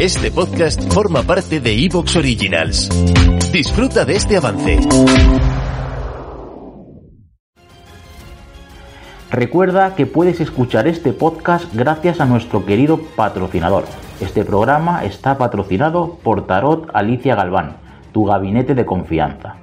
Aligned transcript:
Este 0.00 0.30
podcast 0.30 0.92
forma 0.92 1.22
parte 1.22 1.58
de 1.58 1.72
Evox 1.72 2.16
Originals. 2.16 2.90
Disfruta 3.50 4.04
de 4.04 4.16
este 4.16 4.36
avance. 4.36 4.78
Recuerda 9.30 9.94
que 9.94 10.04
puedes 10.04 10.42
escuchar 10.42 10.86
este 10.86 11.14
podcast 11.14 11.74
gracias 11.74 12.20
a 12.20 12.26
nuestro 12.26 12.66
querido 12.66 13.00
patrocinador. 13.16 13.84
Este 14.20 14.44
programa 14.44 15.02
está 15.06 15.38
patrocinado 15.38 16.18
por 16.22 16.46
Tarot 16.46 16.90
Alicia 16.92 17.34
Galván, 17.34 17.78
tu 18.12 18.26
gabinete 18.26 18.74
de 18.74 18.84
confianza. 18.84 19.56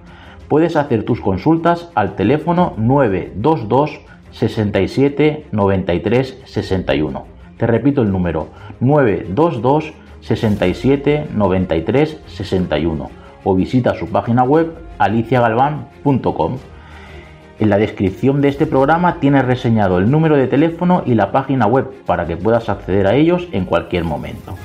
Puedes 0.48 0.76
hacer 0.76 1.04
tus 1.04 1.22
consultas 1.22 1.92
al 1.94 2.16
teléfono 2.16 2.74
922 2.78 4.00
67 4.32 5.46
93 5.52 6.40
61. 6.46 7.26
Te 7.58 7.68
repito 7.68 8.02
el 8.02 8.12
número 8.12 8.48
922 8.80 9.94
67 10.24 11.30
93 11.34 12.22
61 12.28 13.10
o 13.44 13.56
visita 13.56 13.94
su 13.96 14.08
página 14.08 14.44
web 14.44 14.74
aliciagalván.com. 14.98 16.58
En 17.60 17.70
la 17.70 17.78
descripción 17.78 18.42
de 18.42 18.50
este 18.50 18.66
programa 18.66 19.20
tienes 19.20 19.46
reseñado 19.46 20.00
el 20.00 20.10
número 20.10 20.36
de 20.36 20.48
teléfono 20.48 21.04
y 21.06 21.14
la 21.14 21.32
página 21.32 21.68
web 21.68 22.04
para 22.06 22.26
que 22.26 22.38
puedas 22.38 22.68
acceder 22.70 23.08
a 23.08 23.16
ellos 23.16 23.48
en 23.52 23.66
cualquier 23.66 24.04
momento. 24.04 24.56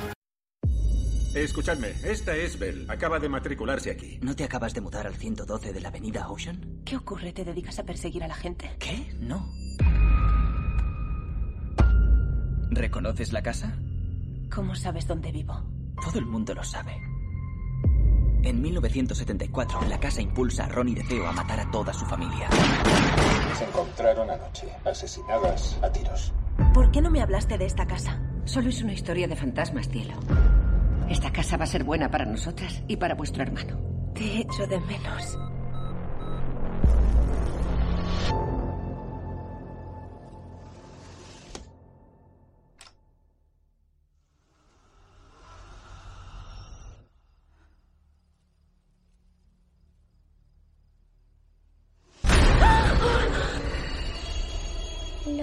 Escuchadme, 1.35 1.89
esta 2.03 2.35
es 2.35 2.57
Bell. 2.57 2.85
Acaba 2.89 3.19
de 3.19 3.29
matricularse 3.29 3.91
aquí. 3.91 4.19
¿No 4.21 4.35
te 4.35 4.43
acabas 4.43 4.73
de 4.73 4.81
mudar 4.81 5.05
al 5.05 5.15
112 5.15 5.71
de 5.71 5.79
la 5.79 5.89
avenida 5.89 6.27
Ocean? 6.27 6.81
¿Qué 6.83 6.97
ocurre? 6.97 7.31
¿Te 7.31 7.45
dedicas 7.45 7.77
a 7.79 7.83
perseguir 7.83 8.23
a 8.23 8.27
la 8.27 8.33
gente? 8.33 8.71
¿Qué? 8.79 9.13
No. 9.19 9.47
¿Reconoces 12.71 13.31
la 13.31 13.41
casa? 13.41 13.77
¿Cómo 14.53 14.75
sabes 14.75 15.07
dónde 15.07 15.31
vivo? 15.31 15.61
Todo 16.01 16.19
el 16.19 16.25
mundo 16.25 16.53
lo 16.53 16.63
sabe. 16.63 16.95
En 18.41 18.61
1974, 18.61 19.81
la 19.87 19.99
casa 19.99 20.21
impulsa 20.21 20.65
a 20.65 20.69
Ronnie 20.69 20.95
DeFeo 20.95 21.27
a 21.27 21.31
matar 21.31 21.59
a 21.59 21.69
toda 21.69 21.93
su 21.93 22.05
familia. 22.05 22.49
Se 23.55 23.65
encontraron 23.65 24.29
anoche, 24.29 24.67
asesinadas 24.85 25.77
a 25.81 25.91
tiros. 25.91 26.33
¿Por 26.73 26.89
qué 26.91 27.01
no 27.01 27.11
me 27.11 27.21
hablaste 27.21 27.57
de 27.57 27.65
esta 27.65 27.85
casa? 27.85 28.19
Solo 28.45 28.69
es 28.69 28.81
una 28.81 28.93
historia 28.93 29.27
de 29.27 29.35
fantasmas, 29.35 29.89
cielo. 29.89 30.15
Esta 31.09 31.31
casa 31.31 31.57
va 31.57 31.65
a 31.65 31.67
ser 31.67 31.83
buena 31.83 32.09
para 32.09 32.25
nosotras 32.25 32.81
y 32.87 32.97
para 32.97 33.15
vuestro 33.15 33.43
hermano. 33.43 33.77
Te 34.13 34.41
echo 34.41 34.65
de 34.67 34.79
menos. 34.79 35.37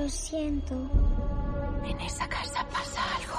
Lo 0.07 0.11
siento. 0.13 0.75
En 1.85 2.01
esa 2.01 2.29
casa 2.29 2.65
pasa 2.71 3.03
algo. 3.17 3.35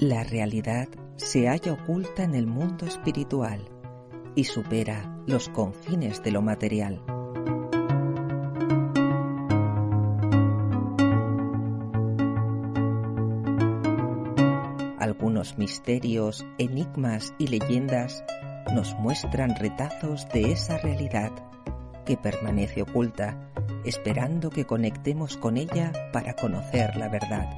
La 0.00 0.24
realidad 0.24 0.88
se 1.14 1.46
halla 1.46 1.74
oculta 1.74 2.24
en 2.24 2.34
el 2.34 2.48
mundo 2.48 2.86
espiritual 2.86 3.60
y 4.34 4.42
supera 4.42 5.16
los 5.28 5.48
confines 5.48 6.24
de 6.24 6.32
lo 6.32 6.42
material. 6.42 7.17
Misterios, 15.56 16.44
enigmas 16.58 17.32
y 17.38 17.46
leyendas 17.46 18.24
nos 18.74 18.94
muestran 18.98 19.56
retazos 19.56 20.28
de 20.28 20.52
esa 20.52 20.76
realidad 20.78 21.30
que 22.04 22.16
permanece 22.16 22.82
oculta, 22.82 23.38
esperando 23.84 24.50
que 24.50 24.66
conectemos 24.66 25.36
con 25.36 25.56
ella 25.56 25.92
para 26.12 26.34
conocer 26.34 26.96
la 26.96 27.08
verdad. 27.08 27.48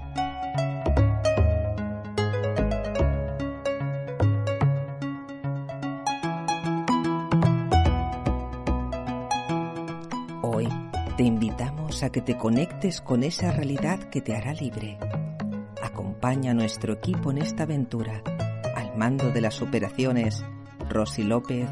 Hoy 10.43 10.69
te 11.17 11.25
invitamos 11.25 12.03
a 12.03 12.11
que 12.11 12.21
te 12.21 12.37
conectes 12.37 13.01
con 13.01 13.25
esa 13.25 13.51
realidad 13.51 13.99
que 14.11 14.21
te 14.21 14.37
hará 14.37 14.53
libre. 14.53 14.99
Acompaña 15.93 16.53
a 16.53 16.55
nuestro 16.55 16.93
equipo 16.93 17.33
en 17.33 17.39
esta 17.39 17.65
aventura, 17.65 18.23
al 18.77 18.97
mando 18.97 19.31
de 19.31 19.41
las 19.41 19.61
operaciones 19.61 20.45
Rosy 20.89 21.25
López, 21.25 21.69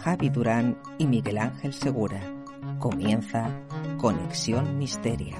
Javi 0.00 0.30
Durán 0.30 0.78
y 0.96 1.06
Miguel 1.06 1.38
Ángel 1.38 1.74
Segura. 1.74 2.20
Comienza 2.78 3.60
Conexión 3.98 4.78
Misteria. 4.78 5.36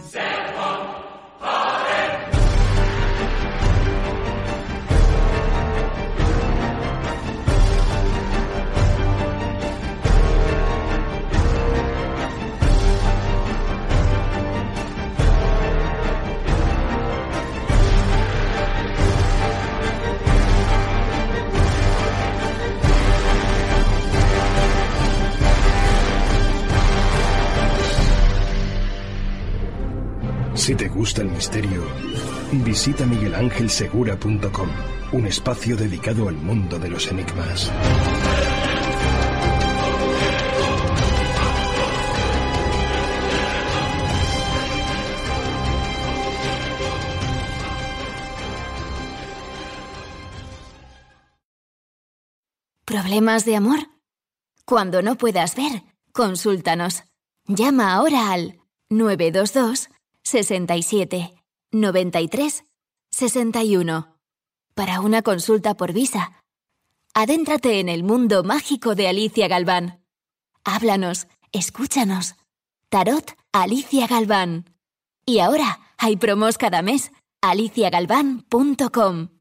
Si 30.58 30.74
te 30.74 30.88
gusta 30.88 31.22
el 31.22 31.30
misterio, 31.30 31.86
visita 32.52 33.06
miguelangelsegura.com, 33.06 34.69
un 35.12 35.26
espacio 35.26 35.76
dedicado 35.76 36.28
al 36.28 36.34
mundo 36.34 36.80
de 36.80 36.91
los 36.91 37.06
enigmas. 37.10 37.72
¿Problemas 52.84 53.44
de 53.44 53.56
amor? 53.56 53.78
Cuando 54.66 55.02
no 55.02 55.16
puedas 55.16 55.54
ver, 55.54 55.84
consúltanos. 56.12 57.04
Llama 57.46 57.94
ahora 57.94 58.32
al 58.32 58.58
922 58.90 59.88
67 60.25 61.35
93 61.73 62.65
61 63.11 64.19
para 64.75 65.00
una 65.00 65.23
consulta 65.23 65.75
por 65.76 65.93
visa. 65.93 66.44
Adéntrate 67.15 67.81
en 67.81 67.88
el 67.88 68.05
mundo 68.05 68.44
mágico 68.44 68.94
de 68.94 69.09
Alicia 69.09 69.49
Galván. 69.49 70.05
Háblanos, 70.62 71.26
escúchanos. 71.50 72.37
Tarot 72.88 73.37
Alicia 73.53 74.06
Galván. 74.06 74.73
Y 75.26 75.41
ahora 75.41 75.81
hay 75.99 76.17
promos 76.17 76.59
cada 76.59 76.82
mes. 76.82 77.11
aliciagalván.com. 77.41 79.38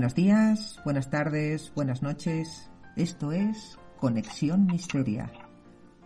Buenos 0.00 0.14
días, 0.14 0.80
buenas 0.82 1.10
tardes, 1.10 1.74
buenas 1.74 2.00
noches. 2.00 2.70
Esto 2.96 3.32
es 3.32 3.78
Conexión 3.98 4.64
Misteria. 4.64 5.30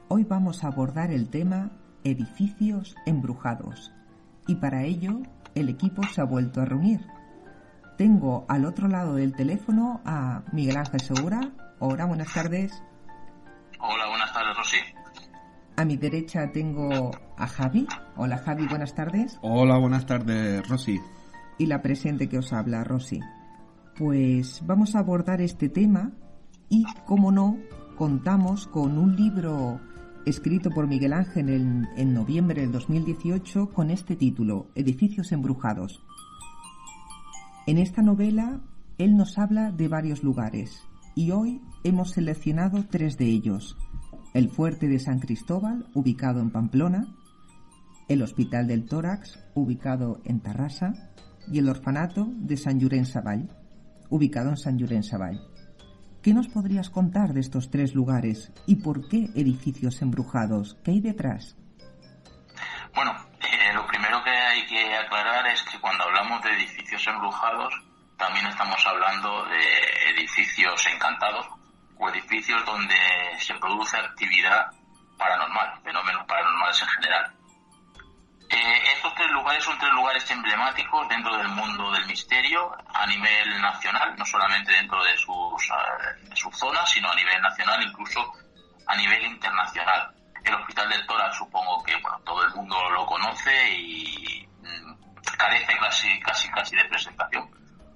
Hoy 0.09 0.25
vamos 0.25 0.65
a 0.65 0.67
abordar 0.67 1.13
el 1.13 1.31
tema 1.31 1.71
edificios 2.03 2.97
embrujados. 3.07 3.93
Y 4.49 4.57
para 4.57 4.83
ello, 4.83 5.21
el 5.55 5.69
equipo 5.69 6.03
se 6.09 6.21
ha 6.21 6.25
vuelto 6.25 6.61
a 6.61 6.65
reunir. 6.65 7.07
Tengo 7.97 8.45
al 8.49 8.65
otro 8.65 8.89
lado 8.89 9.15
del 9.15 9.33
teléfono 9.33 10.01
a 10.05 10.43
Miguel 10.51 10.77
Ángel 10.77 11.01
Segura. 11.01 11.53
Hola, 11.79 12.07
buenas 12.07 12.35
tardes. 12.35 12.83
Hola, 13.79 14.09
buenas 14.09 14.33
tardes, 14.33 14.57
Rosy. 14.57 14.79
A 15.77 15.85
mi 15.85 15.97
derecha 15.97 16.51
tengo 16.51 17.13
a 17.39 17.47
Javi. 17.47 17.87
Hola, 18.17 18.39
Javi, 18.39 18.67
buenas 18.67 18.93
tardes. 18.93 19.39
Hola, 19.43 19.79
buenas 19.79 20.05
tardes, 20.05 20.69
Rosy. 20.69 21.01
Y 21.59 21.67
la 21.67 21.81
presente 21.81 22.29
que 22.29 22.39
os 22.39 22.53
habla, 22.53 22.83
Rosy. 22.83 23.21
Pues 23.97 24.61
vamos 24.67 24.97
a 24.97 24.99
abordar 24.99 25.41
este 25.41 25.69
tema 25.69 26.11
y, 26.69 26.85
como 27.07 27.31
no, 27.31 27.59
contamos 27.97 28.67
con 28.67 28.99
un 28.99 29.15
libro 29.15 29.81
escrito 30.27 30.71
por 30.71 30.89
Miguel 30.89 31.13
Ángel 31.13 31.49
en, 31.49 31.87
en, 31.97 32.13
noviembre 32.13 32.63
del 32.63 32.73
2018 32.73 33.71
con 33.71 33.91
este 33.91 34.17
título, 34.17 34.67
Edificios 34.75 35.31
embrujados. 35.31 36.03
En 37.69 37.79
esta 37.79 38.03
novela, 38.03 38.61
él 38.99 39.17
nos 39.17 39.39
habla 39.39 39.71
de 39.71 39.87
varios 39.87 40.25
lugares 40.25 40.83
y 41.15 41.31
hoy 41.31 41.61
hemos 41.85 42.11
seleccionado 42.11 42.85
tres 42.91 43.17
de 43.17 43.27
ellos. 43.27 43.77
El 44.33 44.49
fuerte 44.49 44.89
de 44.89 44.99
San 44.99 45.21
Cristóbal, 45.21 45.87
ubicado 45.95 46.41
en 46.41 46.51
Pamplona, 46.51 47.15
el 48.09 48.23
Hospital 48.23 48.67
del 48.67 48.87
Tórax, 48.87 49.39
ubicado 49.55 50.21
en 50.25 50.41
Tarrasa, 50.41 51.13
y 51.47 51.59
el 51.59 51.69
orfanato 51.69 52.27
de 52.37 52.57
San 52.57 52.81
Llorenç 52.81 53.09
Savall, 53.09 53.51
ubicado 54.15 54.51
en 54.51 54.57
San 54.57 54.79
Llorenç 54.79 55.11
Savall. 55.11 55.43
¿Qué 56.23 56.33
nos 56.33 56.47
podrías 56.47 56.89
contar 56.89 57.33
de 57.35 57.41
estos 57.41 57.69
tres 57.69 57.95
lugares 57.95 58.53
y 58.65 58.77
por 58.77 59.09
qué 59.09 59.29
edificios 59.35 60.01
embrujados? 60.03 60.77
¿Qué 60.85 60.93
hay 60.93 61.01
detrás? 61.01 61.57
Bueno, 62.95 63.13
eh, 63.41 63.73
lo 63.75 63.85
primero 63.89 64.23
que 64.23 64.31
hay 64.31 64.65
que 64.67 64.95
aclarar 64.95 65.45
es 65.49 65.61
que 65.65 65.81
cuando 65.81 66.05
hablamos 66.05 66.41
de 66.43 66.51
edificios 66.51 67.05
embrujados, 67.09 67.75
también 68.17 68.47
estamos 68.47 68.79
hablando 68.87 69.45
de 69.47 70.11
edificios 70.15 70.87
encantados 70.95 71.47
o 71.99 72.09
edificios 72.09 72.65
donde 72.65 72.95
se 73.41 73.55
produce 73.55 73.97
actividad 73.97 74.71
paranormal, 75.19 75.83
fenómenos 75.83 76.25
paranormales 76.27 76.81
en 76.83 76.89
general. 76.89 77.35
Eh, 78.51 78.93
estos 78.95 79.15
tres 79.15 79.31
lugares 79.31 79.65
son 79.65 79.79
tres 79.79 79.93
lugares 79.93 80.31
emblemáticos 80.31 81.09
dentro 81.09 81.37
del 81.37 81.49
mundo 81.49 81.91
del 81.93 82.07
misterio 82.07 82.77
a 82.93 83.07
nivel 83.07 83.61
nacional, 83.61 84.15
no 84.17 84.25
solamente 84.25 84.73
dentro 84.73 85.03
de 85.03 85.17
sus, 85.17 85.71
uh, 85.71 86.29
de 86.29 86.37
sus 86.37 86.57
zonas, 86.57 86.89
sino 86.91 87.11
a 87.11 87.15
nivel 87.15 87.41
nacional, 87.41 87.83
incluso 87.83 88.33
a 88.87 88.97
nivel 88.97 89.25
internacional. 89.25 90.15
El 90.45 90.55
Hospital 90.55 90.89
del 90.91 91.07
Tórax 91.07 91.37
supongo 91.37 91.83
que 91.85 91.97
bueno, 91.97 92.21
todo 92.25 92.45
el 92.45 92.55
mundo 92.55 92.91
lo 92.91 93.07
conoce 93.07 93.71
y 93.79 94.47
mm, 94.61 94.95
carece 95.39 95.77
casi, 95.79 96.21
casi, 96.21 96.51
casi 96.51 96.77
de 96.77 96.85
presentación. 96.85 97.51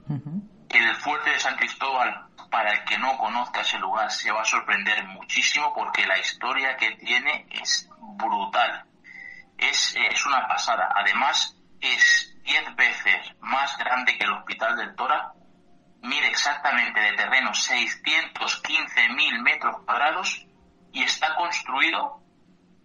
Uh 0.09 0.15
-huh. 0.15 0.49
El 0.71 0.97
fuerte 0.97 1.31
de 1.31 1.39
San 1.39 1.57
Cristóbal, 1.57 2.27
para 2.51 2.73
el 2.73 2.85
que 2.85 2.99
no 2.99 3.17
conozca 3.19 3.61
ese 3.61 3.79
lugar, 3.79 4.11
se 4.11 4.33
va 4.33 4.43
a 4.43 4.45
sorprender 4.45 5.05
muchísimo 5.05 5.73
porque 5.75 6.07
la 6.07 6.19
historia 6.19 6.77
que 6.77 6.91
tiene 6.93 7.47
es 7.51 7.89
brutal. 8.17 8.88
Es, 9.95 10.27
una 10.27 10.47
pasada. 10.49 10.93
Además, 10.95 11.57
es 11.81 12.35
10 12.43 12.75
veces 12.77 13.33
más 13.41 13.77
grande 13.79 14.17
que 14.17 14.25
el 14.25 14.33
Hospital 14.33 14.77
del 14.77 14.97
Tórax. 14.97 15.37
Mide 16.03 16.29
exactamente 16.29 17.01
de 17.01 17.13
terreno 17.13 17.51
615.000 17.51 19.43
metros 19.43 19.77
cuadrados 19.85 20.47
y 20.93 21.03
está 21.03 21.35
construido 21.35 22.23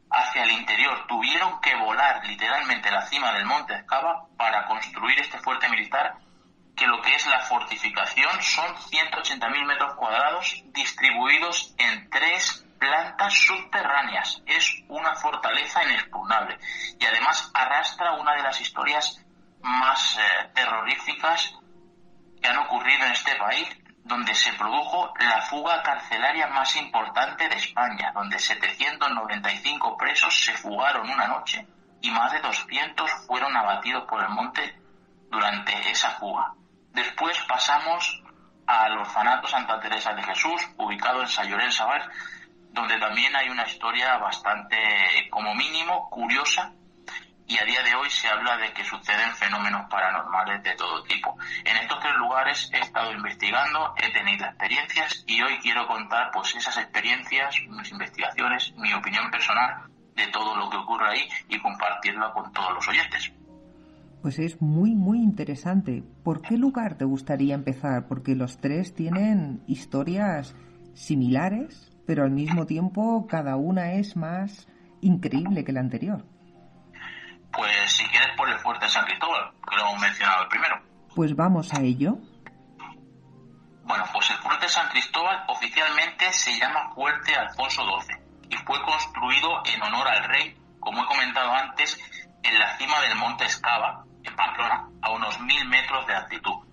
hacia 0.09 0.43
el 0.43 0.51
interior. 0.51 1.07
Tuvieron 1.07 1.61
que 1.61 1.75
volar 1.75 2.25
literalmente 2.25 2.91
la 2.91 3.05
cima 3.07 3.33
del 3.33 3.45
monte 3.45 3.73
Escava 3.75 4.27
para 4.37 4.65
construir 4.67 5.19
este 5.19 5.39
fuerte 5.39 5.69
militar 5.69 6.17
que 6.75 6.87
lo 6.87 7.01
que 7.01 7.15
es 7.15 7.25
la 7.27 7.39
fortificación 7.39 8.41
son 8.41 8.75
180.000 8.75 9.65
metros 9.65 9.93
cuadrados 9.95 10.63
distribuidos 10.73 11.75
en 11.77 12.09
tres 12.09 12.62
plantas 12.83 13.33
subterráneas. 13.33 14.43
Es 14.45 14.83
una 14.89 15.15
fortaleza 15.15 15.81
inexpugnable 15.85 16.59
y 16.99 17.05
además 17.05 17.49
arrastra 17.53 18.11
una 18.13 18.35
de 18.35 18.43
las 18.43 18.59
historias 18.59 19.23
más 19.61 20.17
eh, 20.17 20.49
terroríficas 20.53 21.55
que 22.41 22.49
han 22.49 22.57
ocurrido 22.57 23.05
en 23.05 23.13
este 23.13 23.35
país, 23.35 23.69
donde 24.03 24.35
se 24.35 24.51
produjo 24.53 25.13
la 25.17 25.41
fuga 25.43 25.81
carcelaria 25.81 26.47
más 26.47 26.75
importante 26.75 27.47
de 27.47 27.55
España, 27.55 28.11
donde 28.13 28.37
795 28.37 29.95
presos 29.95 30.43
se 30.43 30.51
fugaron 30.57 31.09
una 31.09 31.27
noche 31.27 31.65
y 32.01 32.11
más 32.11 32.33
de 32.33 32.41
200 32.41 33.09
fueron 33.25 33.55
abatidos 33.55 34.03
por 34.09 34.21
el 34.21 34.29
monte 34.29 34.77
durante 35.31 35.89
esa 35.89 36.09
fuga. 36.19 36.53
Después 36.91 37.39
pasamos 37.47 38.21
al 38.67 38.97
orfanato 38.97 39.47
Santa 39.47 39.79
Teresa 39.79 40.13
de 40.13 40.23
Jesús, 40.23 40.67
ubicado 40.77 41.21
en 41.21 41.27
Sayolén 41.29 41.71
Sabar, 41.71 42.09
donde 42.73 42.97
también 42.99 43.35
hay 43.35 43.49
una 43.49 43.65
historia 43.65 44.17
bastante, 44.17 44.77
como 45.29 45.53
mínimo, 45.55 46.09
curiosa. 46.09 46.73
Y 47.45 47.57
a 47.59 47.65
día 47.65 47.83
de 47.83 47.93
hoy 47.93 48.09
se 48.09 48.27
habla 48.27 48.57
de 48.57 48.73
que 48.73 48.83
suceden 48.83 49.31
fenómenos 49.35 49.87
paranormales 49.89 50.63
de 50.63 50.73
todo 50.75 51.03
tipo. 51.03 51.37
En 51.63 51.75
estos 51.77 51.99
tres 51.99 52.15
lugares 52.15 52.69
he 52.73 52.79
estado 52.79 53.11
investigando, 53.11 53.93
he 53.97 54.11
tenido 54.11 54.45
experiencias 54.45 55.23
y 55.27 55.41
hoy 55.41 55.57
quiero 55.61 55.85
contar 55.87 56.31
pues 56.31 56.55
esas 56.55 56.77
experiencias, 56.77 57.55
mis 57.69 57.91
investigaciones, 57.91 58.73
mi 58.77 58.93
opinión 58.93 59.29
personal 59.29 59.83
de 60.15 60.27
todo 60.27 60.55
lo 60.55 60.69
que 60.69 60.77
ocurre 60.77 61.09
ahí 61.09 61.29
y 61.49 61.59
compartirla 61.59 62.31
con 62.31 62.51
todos 62.53 62.73
los 62.73 62.87
oyentes. 62.87 63.31
Pues 64.21 64.39
es 64.39 64.61
muy, 64.61 64.95
muy 64.95 65.19
interesante. 65.19 66.01
¿Por 66.23 66.41
qué 66.41 66.57
lugar 66.57 66.95
te 66.95 67.05
gustaría 67.05 67.55
empezar? 67.55 68.07
Porque 68.07 68.35
los 68.35 68.57
tres 68.57 68.95
tienen 68.95 69.61
historias 69.67 70.55
similares, 70.93 71.92
pero 72.05 72.23
al 72.23 72.31
mismo 72.31 72.65
tiempo 72.65 73.27
cada 73.27 73.55
una 73.55 73.93
es 73.93 74.15
más 74.15 74.67
increíble 75.01 75.63
que 75.63 75.71
la 75.71 75.79
anterior. 75.79 76.25
Pues 77.51 77.91
si 77.91 78.03
quieres 78.05 78.29
por 78.35 78.49
el 78.49 78.57
fuerte 78.59 78.87
San 78.89 79.05
Cristóbal, 79.05 79.51
que 79.69 79.75
lo 79.75 79.83
hemos 79.83 80.01
mencionado 80.01 80.43
el 80.43 80.49
primero. 80.49 80.81
Pues 81.15 81.35
vamos 81.35 81.73
a 81.73 81.81
ello. 81.81 82.17
Bueno, 83.83 84.05
pues 84.11 84.29
el 84.31 84.37
fuerte 84.37 84.67
San 84.69 84.89
Cristóbal 84.89 85.43
oficialmente 85.47 86.31
se 86.31 86.57
llama 86.57 86.91
Fuerte 86.95 87.35
Alfonso 87.35 87.83
XII 88.01 88.15
y 88.49 88.55
fue 88.57 88.81
construido 88.81 89.61
en 89.65 89.81
honor 89.83 90.07
al 90.07 90.23
rey, 90.23 90.57
como 90.79 91.03
he 91.03 91.05
comentado 91.05 91.51
antes, 91.53 91.99
en 92.41 92.59
la 92.59 92.77
cima 92.77 92.99
del 93.01 93.15
monte 93.17 93.45
Escava, 93.45 94.03
en 94.23 94.35
Pamplona, 94.35 94.89
a 95.01 95.11
unos 95.11 95.39
mil 95.41 95.67
metros 95.67 96.07
de 96.07 96.15
altitud. 96.15 96.65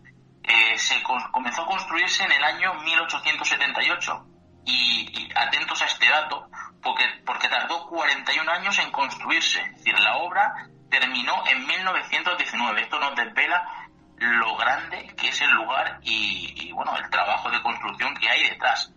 Eh, 0.43 0.79
se 0.79 1.03
comenzó 1.03 1.63
a 1.63 1.67
construirse 1.67 2.25
en 2.25 2.33
el 2.33 2.43
año 2.43 2.75
1878 2.83 4.30
y, 4.71 5.33
atentos 5.35 5.81
a 5.83 5.87
este 5.87 6.09
dato 6.09 6.49
porque, 6.83 7.05
porque 7.25 7.49
tardó 7.49 7.87
41 7.87 8.51
años 8.51 8.79
en 8.79 8.91
construirse. 8.91 9.61
Es 9.61 9.77
decir, 9.77 9.99
la 9.99 10.17
obra 10.17 10.69
terminó 10.91 11.47
en 11.47 11.67
1919. 11.67 12.83
Esto 12.83 12.99
nos 12.99 13.15
desvela 13.17 13.89
lo 14.17 14.57
grande 14.57 15.15
que 15.17 15.29
es 15.29 15.41
el 15.41 15.51
lugar 15.51 15.99
y, 16.03 16.53
y 16.57 16.73
bueno, 16.73 16.97
el 16.97 17.09
trabajo 17.11 17.51
de 17.51 17.63
construcción 17.63 18.15
que 18.15 18.31
hay 18.31 18.49
detrás. 18.49 18.93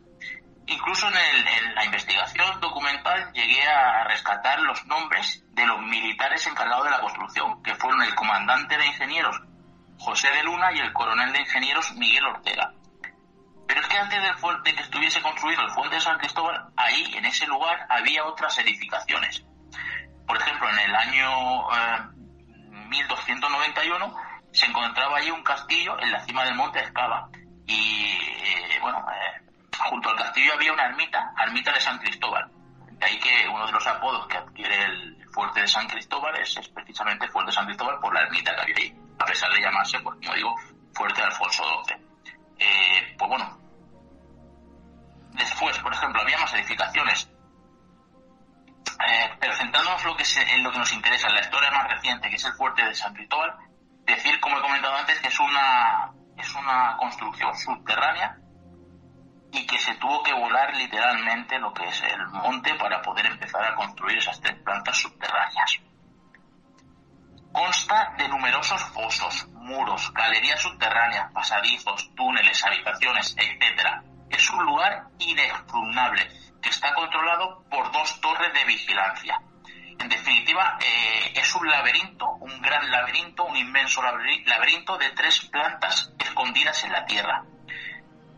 Incluso 0.66 1.08
en, 1.10 1.16
el, 1.16 1.48
en, 1.48 1.76
la 1.76 1.86
investigación 1.86 2.60
documental 2.62 3.32
llegué 3.34 3.68
a 3.68 4.06
rescatar 4.06 4.60
los 4.62 4.86
nombres 4.86 5.44
de 5.52 5.66
los 5.66 5.82
militares 5.82 6.48
encargados 6.48 6.86
de 6.86 6.92
la 6.92 7.02
construcción, 7.02 7.62
que 7.64 7.76
fueron 7.76 8.02
el 8.02 8.16
comandante 8.16 8.78
de 8.78 8.88
ingenieros 8.88 9.42
José 10.00 10.30
de 10.32 10.44
Luna 10.44 10.72
y 10.74 10.80
el 10.80 10.92
coronel 10.94 11.32
de 11.32 11.40
ingenieros 11.40 11.94
Miguel 11.94 12.26
Ortega. 12.26 12.74
Antes 14.00 14.40
fuerte, 14.40 14.72
de 14.72 14.76
que 14.76 14.84
estuviese 14.84 15.22
construido 15.22 15.62
el 15.62 15.72
fuerte 15.72 15.96
de 15.96 16.02
San 16.02 16.18
Cristóbal, 16.18 16.66
ahí, 16.76 17.14
en 17.16 17.26
ese 17.26 17.46
lugar, 17.48 17.86
había 17.90 18.26
otras 18.26 18.58
edificaciones. 18.58 19.46
Por 20.26 20.38
ejemplo, 20.38 20.70
en 20.70 20.80
el 20.80 20.96
año 20.96 21.72
eh, 21.72 22.00
1291 22.90 24.16
se 24.52 24.66
encontraba 24.66 25.18
allí 25.18 25.32
un 25.32 25.44
castillo 25.44 26.00
en 26.00 26.12
la 26.12 26.20
cima 26.22 26.44
del 26.44 26.56
monte 26.56 26.80
Escava. 26.80 27.30
Y, 27.66 28.18
eh, 28.18 28.80
bueno, 28.82 29.06
junto 29.90 30.10
al 30.10 30.18
castillo 30.18 30.54
había 30.54 30.74
una 30.74 30.86
ermita, 30.88 31.34
ermita 31.46 31.72
de 31.72 31.80
San 31.80 32.00
Cristóbal. 32.00 32.50
De 32.92 33.06
ahí 33.06 33.20
que 33.20 33.48
uno 33.48 33.66
de 33.66 33.72
los 33.72 33.88
apodos 33.88 34.28
que 34.28 34.38
adquiere 34.38 34.84
el 34.86 35.26
fuerte 35.32 35.62
de 35.62 35.68
San 35.68 35.88
Cristóbal 35.88 36.36
es, 36.38 36.58
es 36.58 36.68
precisamente 36.70 37.28
fuerte 37.28 37.52
de 37.52 37.56
San 37.56 37.66
Cristóbal 37.66 38.00
por 38.00 38.14
la 38.14 38.22
ermita 38.22 38.56
que 38.56 38.62
había 38.62 38.76
ahí, 38.78 38.96
a 39.20 39.26
pesar 39.26 39.52
de 39.54 39.62
llamarse, 39.62 40.00
pues 40.00 40.18
como 40.20 40.36
digo, 40.36 40.56
fuerte 40.94 41.22
de 41.22 41.28
Alfonso 41.28 41.64
XII. 41.86 41.98
Eh, 42.60 43.16
pues 43.18 43.30
bueno, 43.30 43.63
lo 50.14 50.18
que 50.18 50.26
se, 50.26 50.42
en 50.54 50.62
lo 50.64 50.72
que 50.72 50.78
nos 50.78 50.94
interesa, 50.94 51.28
en 51.28 51.34
la 51.34 51.42
historia 51.42 51.72
más 51.72 51.90
reciente, 51.90 52.30
que 52.30 52.36
es 52.36 52.46
el 52.46 52.54
fuerte 52.54 52.86
de 52.86 52.94
San 52.94 53.16
Cristóbal, 53.16 53.52
decir, 54.06 54.40
como 54.40 54.60
he 54.60 54.62
comentado 54.62 54.96
antes, 54.96 55.20
que 55.20 55.28
es 55.28 55.40
una 55.40 56.12
es 56.38 56.56
una 56.56 56.98
construcción 56.98 57.56
subterránea 57.56 58.38
y 59.52 59.66
que 59.66 59.80
se 59.80 59.94
tuvo 59.96 60.22
que 60.24 60.34
volar 60.34 60.76
literalmente 60.76 61.58
lo 61.60 61.74
que 61.74 61.88
es 61.88 62.02
el 62.04 62.28
monte 62.28 62.74
para 62.76 63.02
poder 63.02 63.26
empezar 63.28 63.64
a 63.64 63.76
construir 63.76 64.18
esas 64.18 64.40
tres 64.40 64.56
plantas 64.64 64.98
subterráneas. 64.98 65.80
Consta 67.52 68.14
de 68.18 68.28
numerosos 68.28 68.82
fosos, 68.94 69.48
muros, 69.54 70.12
galerías 70.14 70.60
subterráneas, 70.60 71.32
pasadizos, 71.32 72.14
túneles, 72.16 72.64
habitaciones, 72.66 73.36
etc. 73.38 74.02
Es 74.30 74.50
un 74.52 74.66
lugar 74.66 75.06
inexpugnable 75.20 76.28
que 76.62 76.70
está 76.70 76.94
controlado 76.94 77.64
por 77.70 77.92
dos 77.92 78.22
torres 78.22 78.54
de 78.54 78.66
vigilancia. 78.66 79.40
Definitiva, 80.14 80.78
eh, 80.80 81.34
es 81.36 81.56
un 81.56 81.68
laberinto, 81.68 82.30
un 82.40 82.62
gran 82.62 82.92
laberinto, 82.92 83.46
un 83.46 83.58
inmenso 83.58 84.00
laberinto 84.04 84.96
de 85.00 85.10
tres 85.10 85.40
plantas 85.52 86.14
escondidas 86.20 86.84
en 86.84 86.92
la 86.92 87.04
tierra. 87.08 87.44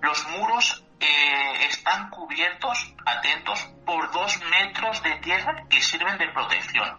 Los 0.01 0.25
muros 0.29 0.85
eh, 1.01 1.65
están 1.67 2.09
cubiertos, 2.11 2.93
atentos, 3.05 3.59
por 3.85 4.09
dos 4.13 4.39
metros 4.49 5.03
de 5.03 5.15
tierra 5.17 5.65
que 5.69 5.81
sirven 5.81 6.17
de 6.17 6.29
protección. 6.29 6.97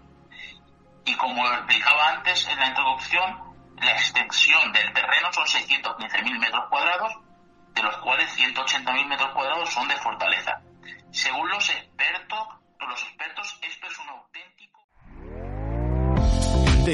Y 1.06 1.14
como 1.14 1.50
explicaba 1.54 2.10
antes 2.10 2.46
en 2.46 2.60
la 2.60 2.66
introducción, 2.66 3.56
la 3.80 3.92
extensión 3.92 4.72
del 4.72 4.92
terreno 4.92 5.32
son 5.32 5.46
615.000 5.46 6.38
metros 6.38 6.64
cuadrados, 6.68 7.14
de 7.72 7.82
los 7.82 7.96
cuales 7.98 8.30
180.000 8.38 9.06
metros 9.06 9.30
cuadrados 9.30 9.72
son 9.72 9.88
de 9.88 9.96
fortaleza. 9.96 10.60
Según 11.12 11.48
los 11.48 11.66
expertos, 11.70 12.15